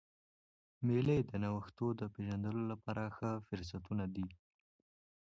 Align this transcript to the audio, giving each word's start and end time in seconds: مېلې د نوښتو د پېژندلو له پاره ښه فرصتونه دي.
مېلې 0.85 1.17
د 1.29 1.31
نوښتو 1.43 1.87
د 1.99 2.01
پېژندلو 2.13 2.61
له 2.71 2.75
پاره 2.83 3.05
ښه 3.15 3.31
فرصتونه 3.47 4.05
دي. 4.15 4.27